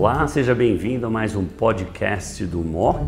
[0.00, 3.00] Olá, seja bem-vindo a mais um podcast do MOC.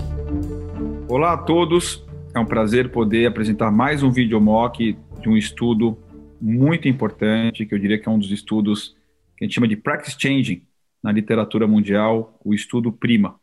[1.08, 2.04] Olá a todos,
[2.34, 5.96] é um prazer poder apresentar mais um vídeo MOC de um estudo
[6.40, 8.96] muito importante, que eu diria que é um dos estudos
[9.36, 10.66] que a gente chama de Practice Changing
[11.00, 13.38] na literatura mundial, o estudo PRIMA.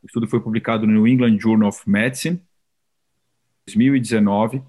[0.00, 2.40] O estudo foi publicado no New England Journal of Medicine,
[3.66, 4.62] 2019,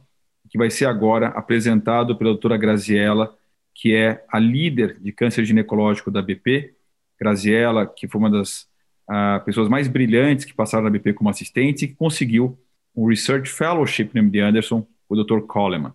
[0.50, 3.38] que vai ser agora apresentado pela doutora Graziella,
[3.72, 6.75] que é a líder de câncer ginecológico da BP.
[7.20, 8.68] Graziella, que foi uma das
[9.10, 12.58] uh, pessoas mais brilhantes que passaram na BP como assistente e que conseguiu
[12.96, 15.42] um Research Fellowship no MD Anderson, o Dr.
[15.42, 15.94] Coleman.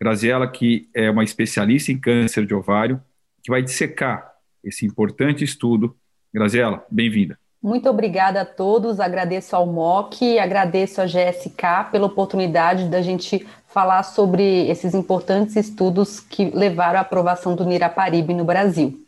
[0.00, 3.02] Graziella, que é uma especialista em câncer de ovário,
[3.42, 5.96] que vai dissecar esse importante estudo.
[6.32, 7.38] Graziella, bem-vinda.
[7.60, 14.04] Muito obrigada a todos, agradeço ao MOC, agradeço a GSK pela oportunidade da gente falar
[14.04, 19.04] sobre esses importantes estudos que levaram à aprovação do Niraparib no Brasil.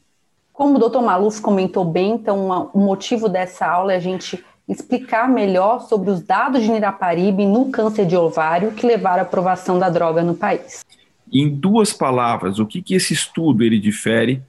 [0.60, 1.00] Como o Dr.
[1.00, 6.20] Maluf comentou bem, então o motivo dessa aula é a gente explicar melhor sobre os
[6.20, 10.84] dados de Niraparib no câncer de ovário que levaram à aprovação da droga no país.
[11.32, 14.42] Em duas palavras, o que, que esse estudo ele difere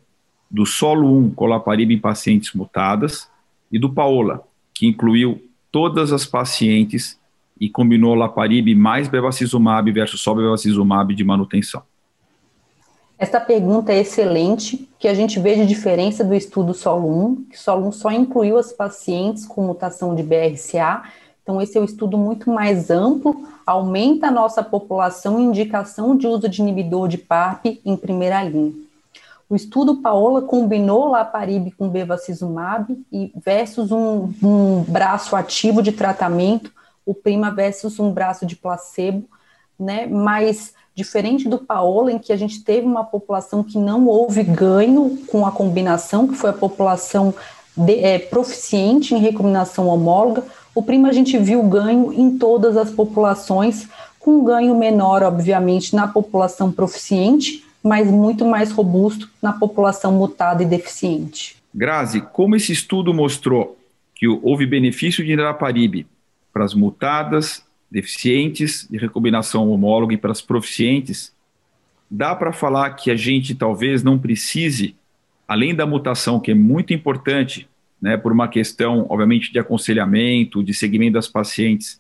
[0.50, 3.30] do solo 1 colaparib em pacientes mutadas
[3.72, 5.42] e do Paola, que incluiu
[5.72, 7.18] todas as pacientes
[7.58, 11.82] e combinou laparib mais bevacizumab versus só bevacizumab de manutenção.
[13.22, 17.60] Essa pergunta é excelente, que a gente vê de diferença do estudo solo 1, que
[17.60, 21.04] solo 1 só incluiu as pacientes com mutação de BRCA,
[21.44, 26.26] então esse é um estudo muito mais amplo, aumenta a nossa população e indicação de
[26.26, 28.74] uso de inibidor de PARP em primeira linha.
[29.48, 36.72] O estudo Paola combinou laparib com bevacizumab e versus um, um braço ativo de tratamento,
[37.06, 39.30] o prima versus um braço de placebo,
[39.82, 40.08] né?
[40.08, 45.18] Mas diferente do Paola, em que a gente teve uma população que não houve ganho
[45.28, 47.34] com a combinação, que foi a população
[47.76, 50.44] de, é, proficiente em recombinação homóloga,
[50.76, 53.88] o prima a gente viu ganho em todas as populações,
[54.20, 60.66] com ganho menor, obviamente, na população proficiente, mas muito mais robusto na população mutada e
[60.66, 61.58] deficiente.
[61.74, 63.78] Grazi, como esse estudo mostrou
[64.14, 66.06] que houve benefício de niraparib
[66.54, 71.34] para as mutadas, deficientes de recombinação homóloga e para as proficientes,
[72.10, 74.96] dá para falar que a gente talvez não precise,
[75.48, 77.68] além da mutação, que é muito importante,
[78.02, 82.00] né, por uma questão, obviamente, de aconselhamento, de segmento das pacientes,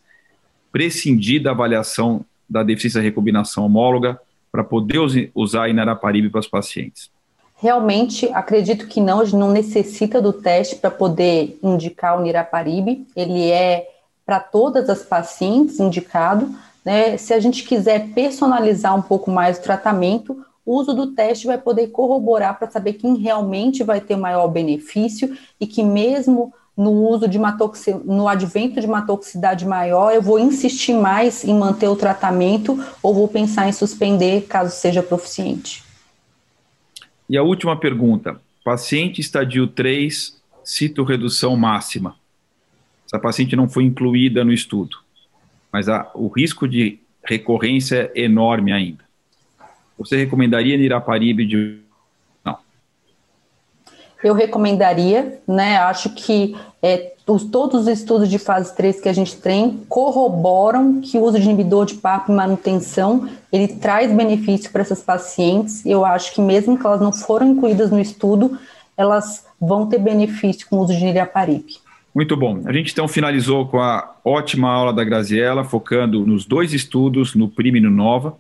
[0.72, 4.20] prescindir da avaliação da deficiência de recombinação homóloga
[4.52, 5.00] para poder
[5.36, 7.10] usar inaraparib para os pacientes?
[7.56, 13.06] Realmente, acredito que não, a gente não necessita do teste para poder indicar o niraparib,
[13.16, 13.88] ele é
[14.32, 16.56] para todas as pacientes indicado,
[16.86, 17.18] né?
[17.18, 21.58] Se a gente quiser personalizar um pouco mais o tratamento, o uso do teste vai
[21.58, 27.28] poder corroborar para saber quem realmente vai ter maior benefício e que mesmo no uso
[27.28, 27.94] de uma toxi...
[28.06, 33.14] no advento de uma toxicidade maior, eu vou insistir mais em manter o tratamento ou
[33.14, 35.84] vou pensar em suspender caso seja proficiente.
[37.30, 42.21] E a última pergunta: paciente estadio 3, citorredução máxima.
[43.12, 44.96] Essa paciente não foi incluída no estudo,
[45.70, 49.04] mas a, o risco de recorrência é enorme ainda.
[49.98, 51.82] Você recomendaria niraparib de
[54.24, 55.78] eu recomendaria, né?
[55.78, 61.02] Acho que é, os, todos os estudos de fase 3 que a gente tem corroboram
[61.02, 65.84] que o uso de inibidor de PAP manutenção ele traz benefício para essas pacientes.
[65.86, 68.58] Eu acho que mesmo que elas não foram incluídas no estudo,
[68.96, 71.82] elas vão ter benefício com o uso de niraparib.
[72.14, 72.62] Muito bom.
[72.66, 77.48] A gente então finalizou com a ótima aula da Graziella, focando nos dois estudos, no
[77.48, 78.36] PRIM e no NOVA,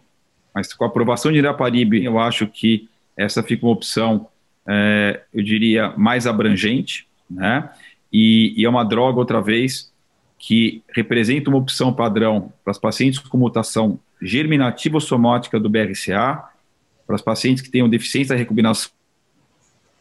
[0.53, 4.27] mas com a aprovação de niraparib, eu acho que essa fica uma opção
[4.67, 7.69] é, eu diria, mais abrangente, né?
[8.11, 9.91] E, e, é uma droga, outra vez,
[10.37, 16.43] que representa uma opção padrão para as pacientes com mutação germinativa somática do BRCA,
[17.07, 18.91] para as pacientes que tenham deficiência da recombinação,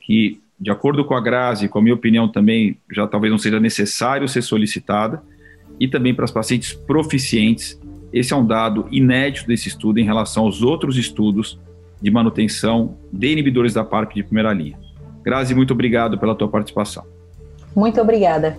[0.00, 3.58] que, de acordo com a Grazi, com a minha opinião também, já talvez não seja
[3.58, 5.22] necessário ser solicitada,
[5.78, 7.80] e também para as pacientes proficientes.
[8.12, 11.58] Esse é um dado inédito desse estudo em relação aos outros estudos
[12.02, 14.78] de manutenção de inibidores da PARP de primeira linha.
[15.22, 17.04] Grazi, muito obrigado pela tua participação.
[17.74, 18.58] Muito obrigada.